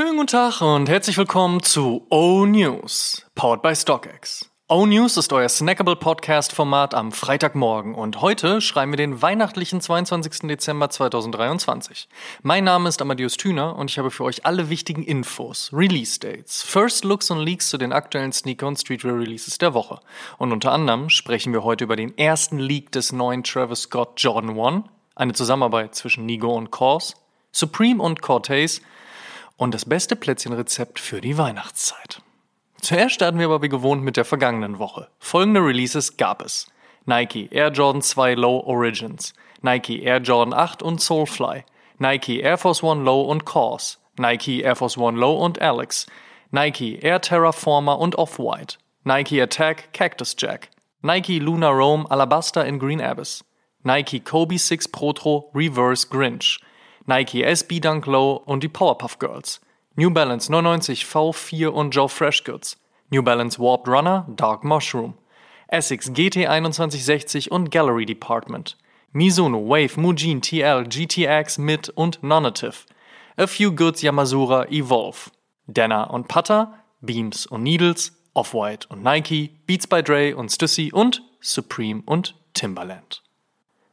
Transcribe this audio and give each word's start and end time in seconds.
Schönen 0.00 0.16
guten 0.16 0.28
Tag 0.28 0.62
und 0.62 0.88
herzlich 0.88 1.18
willkommen 1.18 1.62
zu 1.62 2.06
O 2.08 2.46
News, 2.46 3.26
powered 3.34 3.60
by 3.60 3.76
StockX. 3.76 4.50
O 4.66 4.86
News 4.86 5.18
ist 5.18 5.30
euer 5.30 5.50
snackable 5.50 5.94
Podcast-Format 5.94 6.94
am 6.94 7.12
Freitagmorgen 7.12 7.94
und 7.94 8.22
heute 8.22 8.62
schreiben 8.62 8.92
wir 8.92 8.96
den 8.96 9.20
weihnachtlichen 9.20 9.82
22. 9.82 10.48
Dezember 10.48 10.88
2023. 10.88 12.08
Mein 12.40 12.64
Name 12.64 12.88
ist 12.88 13.02
Amadeus 13.02 13.36
Thüner 13.36 13.76
und 13.76 13.90
ich 13.90 13.98
habe 13.98 14.10
für 14.10 14.24
euch 14.24 14.46
alle 14.46 14.70
wichtigen 14.70 15.02
Infos, 15.02 15.68
Release-Dates, 15.70 16.62
First 16.62 17.04
Looks 17.04 17.30
und 17.30 17.40
Leaks 17.40 17.68
zu 17.68 17.76
den 17.76 17.92
aktuellen 17.92 18.32
Sneaker- 18.32 18.68
und 18.68 18.80
Streetwear-Releases 18.80 19.58
der 19.58 19.74
Woche. 19.74 20.00
Und 20.38 20.50
unter 20.52 20.72
anderem 20.72 21.10
sprechen 21.10 21.52
wir 21.52 21.62
heute 21.62 21.84
über 21.84 21.96
den 21.96 22.16
ersten 22.16 22.58
Leak 22.58 22.90
des 22.92 23.12
neuen 23.12 23.44
Travis 23.44 23.82
Scott 23.82 24.12
Jordan 24.16 24.58
1, 24.58 24.84
eine 25.14 25.34
Zusammenarbeit 25.34 25.94
zwischen 25.94 26.24
Nigo 26.24 26.56
und 26.56 26.70
Kors, 26.70 27.16
Supreme 27.52 28.02
und 28.02 28.22
Cortez 28.22 28.80
und 29.60 29.74
das 29.74 29.84
beste 29.84 30.16
Plätzchenrezept 30.16 30.98
für 30.98 31.20
die 31.20 31.36
Weihnachtszeit. 31.36 32.22
Zuerst 32.80 33.14
starten 33.14 33.38
wir 33.38 33.44
aber 33.44 33.60
wie 33.60 33.68
gewohnt 33.68 34.02
mit 34.02 34.16
der 34.16 34.24
vergangenen 34.24 34.78
Woche. 34.78 35.08
Folgende 35.18 35.60
Releases 35.60 36.16
gab 36.16 36.42
es. 36.42 36.66
Nike 37.04 37.46
Air 37.50 37.68
Jordan 37.68 38.00
2 38.00 38.36
Low 38.36 38.60
Origins, 38.60 39.34
Nike 39.60 40.02
Air 40.02 40.22
Jordan 40.22 40.54
8 40.54 40.82
und 40.82 41.02
Soulfly, 41.02 41.64
Nike 41.98 42.40
Air 42.40 42.56
Force 42.56 42.82
One 42.82 43.02
Low 43.04 43.20
und 43.20 43.44
Cause, 43.44 43.98
Nike 44.16 44.62
Air 44.62 44.76
Force 44.76 44.96
One 44.96 45.18
Low 45.18 45.34
und 45.34 45.60
Alex, 45.60 46.06
Nike 46.50 46.98
Air 47.02 47.20
Terraformer 47.20 47.98
und 47.98 48.16
Off-White, 48.16 48.78
Nike 49.04 49.42
Attack 49.42 49.92
Cactus 49.92 50.36
Jack, 50.38 50.70
Nike 51.02 51.38
Luna 51.38 51.68
Rome 51.68 52.06
Alabaster 52.08 52.64
in 52.64 52.78
Green 52.78 53.02
Abyss, 53.02 53.44
Nike 53.82 54.20
Kobe 54.20 54.56
6 54.56 54.88
Protro 54.88 55.50
Reverse 55.54 56.08
Grinch, 56.08 56.60
Nike 57.10 57.42
SB 57.42 57.80
Dunk 57.80 58.06
Low 58.06 58.40
und 58.46 58.62
die 58.62 58.68
Powerpuff 58.68 59.18
Girls, 59.18 59.60
New 59.96 60.10
Balance 60.10 60.48
99 60.48 61.04
V4 61.04 61.66
und 61.66 61.90
Joe 61.90 62.08
Fresh 62.08 62.44
Goods, 62.44 62.78
New 63.10 63.20
Balance 63.20 63.58
Warped 63.58 63.88
Runner 63.88 64.28
Dark 64.36 64.62
Mushroom, 64.62 65.14
Essex 65.66 66.12
GT 66.12 66.46
2160 66.46 67.50
und 67.50 67.72
Gallery 67.72 68.06
Department, 68.06 68.76
Mizuno 69.12 69.58
Wave 69.58 70.00
Mujin 70.00 70.40
TL 70.40 70.84
GTX 70.84 71.58
Mid 71.58 71.88
und 71.88 72.22
Nonative, 72.22 72.86
A 73.36 73.48
Few 73.48 73.72
Goods 73.72 74.02
Yamazura 74.02 74.66
Evolve, 74.70 75.32
Denner 75.66 76.12
und 76.12 76.28
Putter, 76.28 76.78
Beams 77.00 77.44
und 77.44 77.64
Needles, 77.64 78.12
Off-White 78.34 78.86
und 78.88 79.02
Nike, 79.02 79.58
Beats 79.66 79.88
by 79.88 80.00
Dre 80.00 80.36
und 80.36 80.52
Stussy 80.52 80.92
und 80.92 81.24
Supreme 81.40 82.04
und 82.06 82.36
Timbaland. 82.54 83.24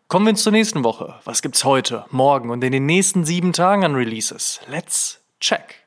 Kommen 0.09 0.25
wir 0.25 0.36
zur 0.36 0.53
nächsten 0.53 0.86
Woche. 0.86 1.16
Was 1.25 1.41
gibt's 1.41 1.66
heute, 1.66 2.05
morgen 2.11 2.50
und 2.50 2.63
in 2.63 2.72
den 2.72 2.86
nächsten 2.86 3.25
sieben 3.25 3.52
Tagen 3.52 3.83
an 3.83 3.94
Releases? 3.94 4.61
Let's 4.69 5.19
check. 5.41 5.83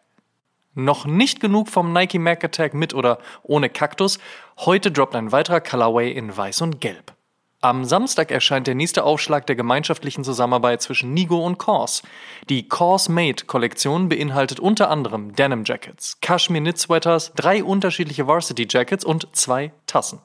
Noch 0.74 1.06
nicht 1.06 1.40
genug 1.40 1.68
vom 1.68 1.94
Nike 1.94 2.18
Mac 2.18 2.44
Attack 2.44 2.74
mit 2.74 2.92
oder 2.92 3.18
ohne 3.42 3.70
Kaktus. 3.70 4.18
Heute 4.58 4.92
droppt 4.92 5.16
ein 5.16 5.32
weiterer 5.32 5.62
Colorway 5.62 6.12
in 6.12 6.36
Weiß 6.36 6.60
und 6.60 6.82
Gelb. 6.82 7.14
Am 7.62 7.86
Samstag 7.86 8.30
erscheint 8.30 8.66
der 8.66 8.74
nächste 8.74 9.04
Aufschlag 9.04 9.46
der 9.46 9.56
gemeinschaftlichen 9.56 10.22
Zusammenarbeit 10.22 10.82
zwischen 10.82 11.14
Nigo 11.14 11.42
und 11.42 11.56
Kors. 11.56 12.02
Die 12.50 12.68
Kors 12.68 13.08
Made 13.08 13.46
Kollektion 13.46 14.10
beinhaltet 14.10 14.60
unter 14.60 14.90
anderem 14.90 15.34
Denim 15.34 15.64
Jackets, 15.64 16.18
Kashmir 16.20 16.60
Knit 16.60 16.76
Sweaters, 16.76 17.32
drei 17.36 17.64
unterschiedliche 17.64 18.26
Varsity 18.26 18.66
Jackets 18.68 19.02
und 19.02 19.34
zwei 19.34 19.72
Tassen. 19.86 20.20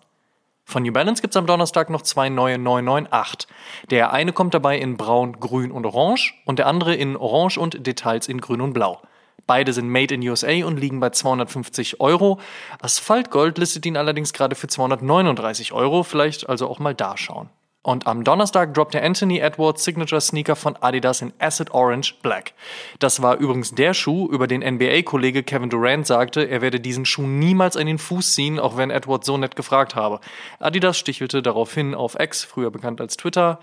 Von 0.67 0.81
New 0.81 0.91
Balance 0.91 1.21
gibt's 1.21 1.37
am 1.37 1.45
Donnerstag 1.45 1.91
noch 1.91 2.01
zwei 2.01 2.27
neue 2.27 2.57
998. 2.57 3.47
Der 3.91 4.11
eine 4.11 4.33
kommt 4.33 4.55
dabei 4.55 4.79
in 4.79 4.97
Braun, 4.97 5.39
Grün 5.39 5.71
und 5.71 5.85
Orange 5.85 6.33
und 6.43 6.57
der 6.57 6.65
andere 6.65 6.95
in 6.95 7.15
Orange 7.15 7.59
und 7.59 7.85
Details 7.85 8.27
in 8.27 8.41
Grün 8.41 8.61
und 8.61 8.73
Blau. 8.73 8.99
Beide 9.45 9.73
sind 9.73 9.89
made 9.89 10.15
in 10.15 10.27
USA 10.27 10.65
und 10.65 10.79
liegen 10.79 10.99
bei 10.99 11.11
250 11.11 12.01
Euro. 12.01 12.39
Asphaltgold 12.81 13.59
listet 13.59 13.85
ihn 13.85 13.95
allerdings 13.95 14.33
gerade 14.33 14.55
für 14.55 14.67
239 14.67 15.71
Euro. 15.71 16.01
Vielleicht 16.01 16.49
also 16.49 16.67
auch 16.67 16.79
mal 16.79 16.95
da 16.95 17.15
schauen. 17.15 17.49
Und 17.85 18.07
am 18.07 18.23
Donnerstag 18.23 18.73
droppt 18.73 18.95
der 18.95 19.03
Anthony 19.03 19.37
Edwards 19.37 19.83
Signature 19.83 20.19
Sneaker 20.19 20.55
von 20.55 20.75
Adidas 20.77 21.21
in 21.21 21.31
Acid 21.37 21.69
Orange 21.69 22.15
Black. 22.23 22.53
Das 22.97 23.21
war 23.21 23.37
übrigens 23.37 23.75
der 23.75 23.93
Schuh, 23.93 24.27
über 24.27 24.47
den 24.47 24.63
NBA-Kollege 24.63 25.43
Kevin 25.43 25.69
Durant 25.69 26.07
sagte, 26.07 26.49
er 26.49 26.63
werde 26.63 26.79
diesen 26.79 27.05
Schuh 27.05 27.27
niemals 27.27 27.77
an 27.77 27.85
den 27.85 27.99
Fuß 27.99 28.33
ziehen, 28.33 28.57
auch 28.57 28.75
wenn 28.75 28.89
Edwards 28.89 29.27
so 29.27 29.37
nett 29.37 29.55
gefragt 29.55 29.93
habe. 29.93 30.19
Adidas 30.57 30.97
stichelte 30.97 31.43
daraufhin 31.43 31.93
auf 31.93 32.19
X, 32.19 32.43
früher 32.43 32.71
bekannt 32.71 33.01
als 33.01 33.17
Twitter. 33.17 33.59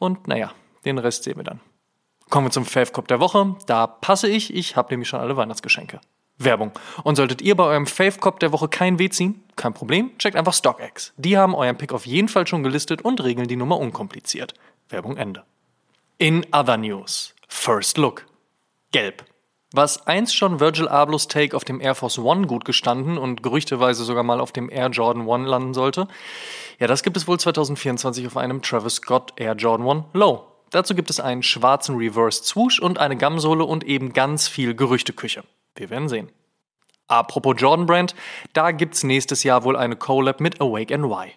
Und 0.00 0.26
naja, 0.26 0.50
den 0.84 0.98
Rest 0.98 1.22
sehen 1.22 1.36
wir 1.36 1.44
dann. 1.44 1.60
Kommen 2.28 2.48
wir 2.48 2.50
zum 2.50 2.64
Fave 2.64 2.90
Cop 2.90 3.06
der 3.06 3.20
Woche. 3.20 3.54
Da 3.66 3.86
passe 3.86 4.26
ich, 4.26 4.52
ich 4.52 4.74
habe 4.74 4.92
nämlich 4.92 5.08
schon 5.08 5.20
alle 5.20 5.36
Weihnachtsgeschenke. 5.36 6.00
Werbung. 6.38 6.72
Und 7.04 7.16
solltet 7.16 7.40
ihr 7.40 7.54
bei 7.54 7.64
eurem 7.64 7.86
Fave 7.86 8.18
Cop 8.18 8.40
der 8.40 8.50
Woche 8.50 8.66
kein 8.66 8.98
Weh 8.98 9.10
ziehen, 9.10 9.44
kein 9.60 9.74
Problem, 9.74 10.16
checkt 10.18 10.36
einfach 10.36 10.54
StockX. 10.54 11.12
Die 11.18 11.36
haben 11.36 11.54
euren 11.54 11.76
Pick 11.76 11.92
auf 11.92 12.06
jeden 12.06 12.28
Fall 12.28 12.46
schon 12.46 12.62
gelistet 12.62 13.02
und 13.02 13.22
regeln 13.22 13.46
die 13.46 13.56
Nummer 13.56 13.78
unkompliziert. 13.78 14.54
Werbung 14.88 15.16
Ende. 15.16 15.44
In 16.16 16.46
other 16.52 16.78
news. 16.78 17.34
First 17.46 17.98
Look. 17.98 18.26
Gelb. 18.90 19.24
Was 19.72 20.06
einst 20.06 20.34
schon 20.34 20.60
Virgil 20.60 20.88
Ablohs 20.88 21.28
Take 21.28 21.54
auf 21.54 21.64
dem 21.64 21.80
Air 21.80 21.94
Force 21.94 22.18
One 22.18 22.46
gut 22.46 22.64
gestanden 22.64 23.18
und 23.18 23.42
gerüchteweise 23.42 24.02
sogar 24.02 24.24
mal 24.24 24.40
auf 24.40 24.50
dem 24.50 24.70
Air 24.70 24.88
Jordan 24.88 25.26
One 25.26 25.46
landen 25.46 25.74
sollte, 25.74 26.08
ja, 26.78 26.86
das 26.86 27.02
gibt 27.02 27.16
es 27.18 27.28
wohl 27.28 27.38
2024 27.38 28.26
auf 28.26 28.36
einem 28.38 28.62
Travis 28.62 28.96
Scott 28.96 29.34
Air 29.36 29.54
Jordan 29.54 29.86
One 29.86 30.04
Low. 30.14 30.46
Dazu 30.70 30.94
gibt 30.94 31.10
es 31.10 31.20
einen 31.20 31.42
schwarzen 31.42 31.96
Reverse 31.96 32.42
Swoosh 32.44 32.80
und 32.80 32.98
eine 32.98 33.16
Gamsohle 33.16 33.64
und 33.64 33.84
eben 33.84 34.12
ganz 34.12 34.48
viel 34.48 34.74
Gerüchteküche. 34.74 35.44
Wir 35.74 35.90
werden 35.90 36.08
sehen. 36.08 36.30
Apropos 37.10 37.56
Jordan 37.58 37.86
Brand, 37.86 38.14
da 38.52 38.70
gibt's 38.70 39.02
nächstes 39.02 39.42
Jahr 39.42 39.64
wohl 39.64 39.76
eine 39.76 39.96
Collab 39.96 40.40
mit 40.40 40.60
Awake 40.60 40.96
NY. 40.96 41.32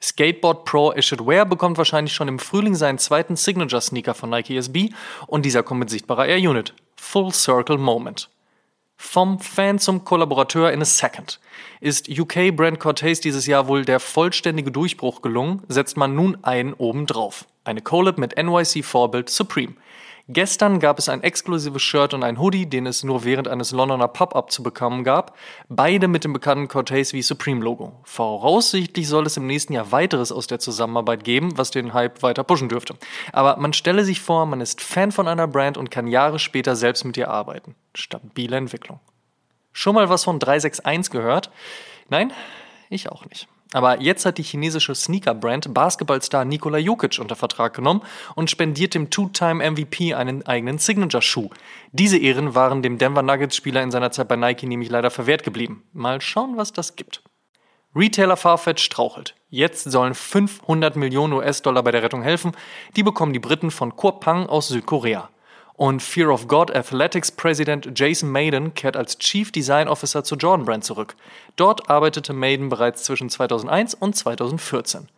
Skateboard 0.00 0.64
Pro 0.64 0.92
Issued 0.92 1.26
Wear 1.26 1.44
bekommt 1.44 1.76
wahrscheinlich 1.76 2.12
schon 2.12 2.28
im 2.28 2.38
Frühling 2.38 2.76
seinen 2.76 2.98
zweiten 2.98 3.34
Signature 3.34 3.82
Sneaker 3.82 4.14
von 4.14 4.30
Nike 4.30 4.56
SB 4.56 4.90
und 5.26 5.44
dieser 5.44 5.64
kommt 5.64 5.80
mit 5.80 5.90
sichtbarer 5.90 6.26
Air 6.26 6.48
Unit. 6.48 6.74
Full 6.96 7.32
Circle 7.32 7.78
Moment. 7.78 8.30
Vom 8.96 9.40
Fan 9.40 9.80
zum 9.80 10.04
Kollaborateur 10.04 10.72
in 10.72 10.80
a 10.80 10.84
second. 10.84 11.40
Ist 11.80 12.08
UK 12.08 12.54
Brand 12.54 12.78
Cortez 12.78 13.20
dieses 13.20 13.46
Jahr 13.46 13.66
wohl 13.66 13.84
der 13.84 13.98
vollständige 13.98 14.70
Durchbruch 14.70 15.20
gelungen, 15.20 15.62
setzt 15.66 15.96
man 15.96 16.14
nun 16.14 16.38
einen 16.44 16.74
obendrauf. 16.74 17.46
Eine 17.64 17.80
Collab 17.80 18.18
mit 18.18 18.36
NYC 18.36 18.84
Vorbild 18.84 19.28
Supreme. 19.28 19.74
Gestern 20.28 20.78
gab 20.78 20.98
es 20.98 21.08
ein 21.08 21.22
exklusives 21.22 21.82
Shirt 21.82 22.14
und 22.14 22.22
ein 22.22 22.38
Hoodie, 22.38 22.66
den 22.66 22.86
es 22.86 23.02
nur 23.02 23.24
während 23.24 23.48
eines 23.48 23.72
Londoner 23.72 24.06
Pop-Up 24.06 24.52
zu 24.52 24.62
bekommen 24.62 25.02
gab. 25.02 25.36
Beide 25.68 26.06
mit 26.06 26.22
dem 26.22 26.32
bekannten 26.32 26.68
Cortez 26.68 27.10
v 27.10 27.20
Supreme 27.20 27.62
Logo. 27.62 28.00
Voraussichtlich 28.04 29.08
soll 29.08 29.26
es 29.26 29.36
im 29.36 29.46
nächsten 29.46 29.72
Jahr 29.72 29.90
weiteres 29.90 30.30
aus 30.30 30.46
der 30.46 30.60
Zusammenarbeit 30.60 31.24
geben, 31.24 31.58
was 31.58 31.72
den 31.72 31.92
Hype 31.92 32.22
weiter 32.22 32.44
pushen 32.44 32.68
dürfte. 32.68 32.94
Aber 33.32 33.56
man 33.56 33.72
stelle 33.72 34.04
sich 34.04 34.20
vor, 34.20 34.46
man 34.46 34.60
ist 34.60 34.80
Fan 34.80 35.10
von 35.10 35.26
einer 35.26 35.48
Brand 35.48 35.76
und 35.76 35.90
kann 35.90 36.06
Jahre 36.06 36.38
später 36.38 36.76
selbst 36.76 37.04
mit 37.04 37.16
ihr 37.16 37.28
arbeiten. 37.28 37.74
Stabile 37.94 38.56
Entwicklung. 38.56 39.00
Schon 39.72 39.94
mal 39.94 40.08
was 40.08 40.24
von 40.24 40.38
361 40.38 41.10
gehört? 41.10 41.50
Nein, 42.08 42.32
ich 42.90 43.10
auch 43.10 43.24
nicht. 43.26 43.48
Aber 43.72 44.00
jetzt 44.00 44.26
hat 44.26 44.38
die 44.38 44.42
chinesische 44.42 44.94
Sneaker-Brand 44.94 45.72
Basketballstar 45.72 46.44
Nikola 46.44 46.78
Jokic 46.78 47.18
unter 47.18 47.36
Vertrag 47.36 47.74
genommen 47.74 48.02
und 48.34 48.50
spendiert 48.50 48.94
dem 48.94 49.10
Two-Time-MVP 49.10 50.14
einen 50.14 50.46
eigenen 50.46 50.78
Signature-Schuh. 50.78 51.50
Diese 51.92 52.18
Ehren 52.18 52.54
waren 52.54 52.82
dem 52.82 52.98
Denver 52.98 53.22
Nuggets-Spieler 53.22 53.82
in 53.82 53.90
seiner 53.90 54.10
Zeit 54.10 54.28
bei 54.28 54.36
Nike 54.36 54.66
nämlich 54.66 54.90
leider 54.90 55.10
verwehrt 55.10 55.42
geblieben. 55.42 55.84
Mal 55.92 56.20
schauen, 56.20 56.56
was 56.56 56.72
das 56.72 56.96
gibt. 56.96 57.22
Retailer 57.94 58.38
Farfetch 58.38 58.82
strauchelt. 58.82 59.34
Jetzt 59.50 59.90
sollen 59.90 60.14
500 60.14 60.96
Millionen 60.96 61.34
US-Dollar 61.34 61.82
bei 61.82 61.90
der 61.90 62.02
Rettung 62.02 62.22
helfen. 62.22 62.52
Die 62.96 63.02
bekommen 63.02 63.34
die 63.34 63.38
Briten 63.38 63.70
von 63.70 63.96
Kurpang 63.96 64.46
aus 64.46 64.68
Südkorea. 64.68 65.28
Und 65.74 66.02
Fear 66.02 66.30
of 66.30 66.48
God 66.48 66.74
Athletics 66.74 67.32
Präsident 67.32 67.98
Jason 67.98 68.30
Maiden 68.30 68.74
kehrt 68.74 68.96
als 68.96 69.18
Chief 69.18 69.50
Design 69.50 69.88
Officer 69.88 70.22
zu 70.22 70.36
Jordan 70.36 70.66
Brand 70.66 70.84
zurück. 70.84 71.16
Dort 71.56 71.88
arbeitete 71.88 72.32
Maiden 72.32 72.68
bereits 72.68 73.04
zwischen 73.04 73.30
2001 73.30 73.94
und 73.94 74.14
2014. 74.14 75.08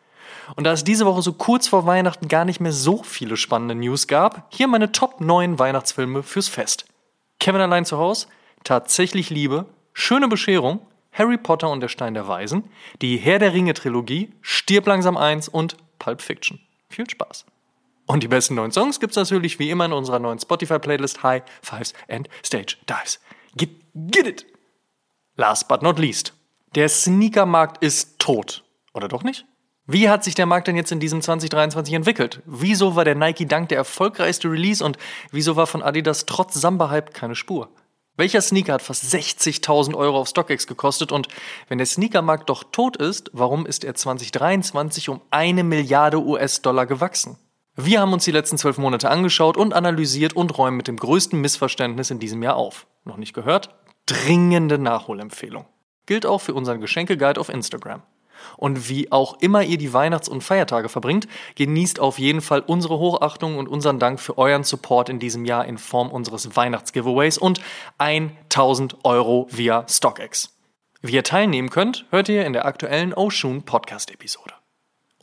Und 0.57 0.65
da 0.65 0.73
es 0.73 0.85
diese 0.85 1.07
Woche 1.07 1.23
so 1.23 1.33
kurz 1.33 1.69
vor 1.69 1.87
Weihnachten 1.87 2.29
gar 2.29 2.45
nicht 2.45 2.61
mehr 2.61 2.73
so 2.73 3.03
viele 3.03 3.37
spannende 3.37 3.75
News 3.75 4.07
gab, 4.07 4.47
hier 4.51 4.69
meine 4.69 4.93
Top 4.93 5.21
9 5.21 5.59
Weihnachtsfilme 5.59 6.23
fürs 6.23 6.49
Fest. 6.49 6.85
Kevin 7.41 7.61
allein 7.61 7.85
zu 7.85 7.99
Hause, 7.99 8.29
Tatsächlich 8.63 9.29
Liebe, 9.31 9.67
Schöne 9.93 10.27
Bescherung, 10.27 10.81
Harry 11.13 11.39
Potter 11.39 11.71
und 11.71 11.81
der 11.81 11.89
Stein 11.89 12.15
der 12.15 12.27
Weisen, 12.27 12.65
die 13.01 13.17
Herr 13.17 13.39
der 13.39 13.53
Ringe 13.53 13.75
Trilogie, 13.75 14.33
Stirb 14.41 14.87
langsam 14.87 15.17
1 15.17 15.49
und 15.49 15.77
Pulp 15.99 16.21
Fiction. 16.21 16.61
Viel 16.89 17.09
Spaß! 17.09 17.47
Und 18.07 18.23
die 18.23 18.29
besten 18.29 18.55
neuen 18.55 18.73
Songs 18.73 19.01
gibt's 19.01 19.17
natürlich 19.17 19.59
wie 19.59 19.71
immer 19.71 19.87
in 19.87 19.93
unserer 19.93 20.19
neuen 20.19 20.39
Spotify-Playlist 20.39 21.23
High 21.23 21.43
Fives 21.63 21.95
and 22.09 22.29
Stage 22.45 22.77
Dives. 22.89 23.21
Get, 23.57 23.71
get 23.95 24.27
it! 24.27 24.47
Last 25.37 25.69
but 25.69 25.83
not 25.83 25.99
least. 25.99 26.35
Der 26.75 26.89
Sneakermarkt 26.89 27.83
ist 27.83 28.19
tot. 28.19 28.65
Oder 28.93 29.09
doch 29.09 29.23
nicht? 29.23 29.47
Wie 29.87 30.09
hat 30.09 30.25
sich 30.25 30.35
der 30.35 30.47
Markt 30.47 30.67
denn 30.67 30.77
jetzt 30.77 30.93
in 30.93 31.01
diesem 31.01 31.21
2023 31.21 31.95
entwickelt? 31.95 32.41
Wieso 32.47 32.97
war 32.97 33.05
der 33.05 33.15
Nike 33.15 33.47
Dunk 33.47 33.69
der 33.69 33.79
erfolgreichste 33.79 34.51
Release 34.51 34.83
und 34.83 34.97
wieso 35.31 35.57
war 35.57 35.67
von 35.67 35.83
Adidas 35.83 36.25
trotz 36.25 36.55
Samba-Hype 36.55 37.13
keine 37.13 37.35
Spur? 37.35 37.69
Welcher 38.17 38.41
Sneaker 38.41 38.75
hat 38.75 38.83
fast 38.83 39.05
60.000 39.13 39.95
Euro 39.95 40.21
auf 40.21 40.29
StockX 40.29 40.67
gekostet? 40.67 41.11
Und 41.11 41.29
wenn 41.69 41.79
der 41.79 41.87
Sneakermarkt 41.87 42.49
doch 42.49 42.65
tot 42.65 42.97
ist, 42.97 43.31
warum 43.33 43.67
ist 43.67 43.85
er 43.85 43.95
2023 43.95 45.09
um 45.09 45.21
eine 45.31 45.65
Milliarde 45.65 46.19
US-Dollar 46.19 46.87
gewachsen? 46.87 47.37
Wir 47.77 48.01
haben 48.01 48.13
uns 48.13 48.25
die 48.25 48.31
letzten 48.31 48.57
zwölf 48.57 48.79
Monate 48.79 49.11
angeschaut 49.11 49.57
und 49.57 49.75
analysiert 49.75 50.35
und 50.35 50.57
räumen 50.57 50.77
mit 50.77 50.87
dem 50.87 50.97
größten 50.97 51.41
Missverständnis 51.41 52.11
in 52.11 52.21
diesem 52.21 52.41
Jahr 52.43 52.55
auf. 52.55 52.87
Noch 53.05 53.17
nicht 53.17 53.35
gehört? 53.35 53.75
Dringende 54.07 54.79
Nachholempfehlung. 54.79 55.67
Gilt 56.07 56.25
auch 56.25 56.41
für 56.41 56.55
unseren 56.55 56.81
Geschenkeguide 56.81 57.41
auf 57.41 57.49
Instagram. 57.49 58.03
Und 58.57 58.89
wie 58.89 59.11
auch 59.11 59.41
immer 59.41 59.63
ihr 59.63 59.79
die 59.79 59.93
Weihnachts- 59.93 60.29
und 60.29 60.43
Feiertage 60.43 60.89
verbringt, 60.89 61.27
genießt 61.57 61.99
auf 61.99 62.19
jeden 62.19 62.43
Fall 62.43 62.61
unsere 62.61 62.99
Hochachtung 62.99 63.59
und 63.59 63.69
unseren 63.69 63.99
Dank 63.99 64.21
für 64.21 64.39
euren 64.39 64.63
Support 64.63 65.09
in 65.09 65.19
diesem 65.19 65.45
Jahr 65.45 65.65
in 65.65 65.79
Form 65.79 66.11
unseres 66.11 66.55
Weihnachtsgiveaways 66.55 67.39
und 67.39 67.61
1000 67.99 68.99
Euro 69.05 69.49
via 69.51 69.85
StockX. 69.89 70.57
Wie 71.03 71.15
ihr 71.15 71.25
teilnehmen 71.25 71.71
könnt, 71.71 72.07
hört 72.11 72.29
ihr 72.29 72.47
in 72.47 72.53
der 72.53 72.67
aktuellen 72.67 73.13
Oshun 73.15 73.65
Podcast-Episode. 73.65 74.55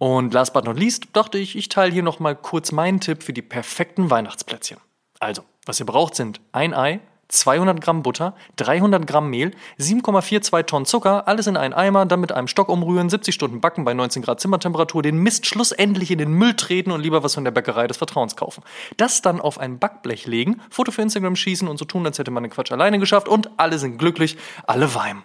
Und 0.01 0.33
last 0.33 0.53
but 0.53 0.65
not 0.65 0.79
least 0.79 1.09
dachte 1.13 1.37
ich, 1.37 1.55
ich 1.55 1.69
teile 1.69 1.93
hier 1.93 2.01
nochmal 2.01 2.35
kurz 2.35 2.71
meinen 2.71 2.99
Tipp 2.99 3.21
für 3.21 3.33
die 3.33 3.43
perfekten 3.43 4.09
Weihnachtsplätzchen. 4.09 4.79
Also, 5.19 5.43
was 5.67 5.79
ihr 5.79 5.85
braucht 5.85 6.15
sind 6.15 6.41
ein 6.53 6.73
Ei, 6.73 7.01
200 7.27 7.79
Gramm 7.79 8.01
Butter, 8.01 8.33
300 8.55 9.05
Gramm 9.05 9.29
Mehl, 9.29 9.51
7,42 9.79 10.65
Tonnen 10.65 10.85
Zucker, 10.87 11.27
alles 11.27 11.45
in 11.45 11.55
einen 11.55 11.75
Eimer, 11.75 12.07
dann 12.07 12.19
mit 12.19 12.31
einem 12.31 12.47
Stock 12.47 12.69
umrühren, 12.69 13.11
70 13.11 13.35
Stunden 13.35 13.61
backen 13.61 13.85
bei 13.85 13.93
19 13.93 14.23
Grad 14.23 14.39
Zimmertemperatur, 14.39 15.03
den 15.03 15.17
Mist 15.17 15.45
schlussendlich 15.45 16.09
in 16.09 16.17
den 16.17 16.33
Müll 16.33 16.55
treten 16.55 16.89
und 16.89 17.01
lieber 17.01 17.21
was 17.23 17.35
von 17.35 17.43
der 17.43 17.51
Bäckerei 17.51 17.85
des 17.85 17.97
Vertrauens 17.97 18.35
kaufen. 18.35 18.63
Das 18.97 19.21
dann 19.21 19.39
auf 19.39 19.59
ein 19.59 19.77
Backblech 19.77 20.25
legen, 20.25 20.61
Foto 20.71 20.91
für 20.91 21.03
Instagram 21.03 21.35
schießen 21.35 21.67
und 21.67 21.77
so 21.77 21.85
tun, 21.85 22.07
als 22.07 22.17
hätte 22.17 22.31
man 22.31 22.41
den 22.41 22.51
Quatsch 22.51 22.71
alleine 22.71 22.97
geschafft 22.97 23.27
und 23.27 23.51
alle 23.57 23.77
sind 23.77 23.99
glücklich, 23.99 24.35
alle 24.65 24.95
weimen. 24.95 25.21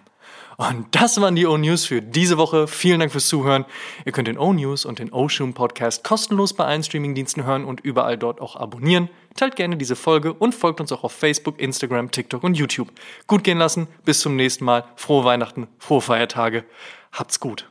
Und 0.59 0.87
das 0.95 1.21
waren 1.21 1.35
die 1.35 1.45
O-News 1.45 1.85
für 1.85 2.01
diese 2.01 2.39
Woche. 2.39 2.67
Vielen 2.67 2.99
Dank 2.99 3.11
fürs 3.11 3.27
Zuhören. 3.27 3.65
Ihr 4.05 4.11
könnt 4.11 4.27
den 4.27 4.39
O-News 4.39 4.85
und 4.85 4.97
den 4.97 5.13
O-Shoom 5.13 5.53
Podcast 5.53 6.03
kostenlos 6.03 6.53
bei 6.53 6.65
allen 6.65 6.83
Streamingdiensten 6.83 7.45
hören 7.45 7.63
und 7.63 7.81
überall 7.81 8.17
dort 8.17 8.41
auch 8.41 8.55
abonnieren. 8.55 9.07
Teilt 9.35 9.55
gerne 9.55 9.77
diese 9.77 9.95
Folge 9.95 10.33
und 10.33 10.55
folgt 10.55 10.81
uns 10.81 10.91
auch 10.91 11.03
auf 11.03 11.11
Facebook, 11.11 11.59
Instagram, 11.59 12.09
TikTok 12.09 12.43
und 12.43 12.57
YouTube. 12.57 12.91
Gut 13.27 13.43
gehen 13.43 13.59
lassen. 13.59 13.87
Bis 14.03 14.19
zum 14.19 14.35
nächsten 14.35 14.65
Mal. 14.65 14.85
Frohe 14.95 15.23
Weihnachten, 15.23 15.67
frohe 15.77 16.01
Feiertage. 16.01 16.65
Habt's 17.11 17.39
gut. 17.39 17.69